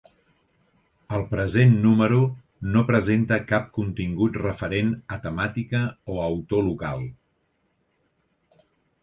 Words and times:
El 1.17 1.25
present 1.33 1.75
número 1.83 2.21
no 2.77 2.83
presenta 2.87 3.39
cap 3.51 3.67
contingut 3.77 4.41
referent 4.45 4.91
a 5.17 5.21
temàtica 5.27 5.83
o 6.15 6.19
autor 6.31 6.67
local. 6.73 7.07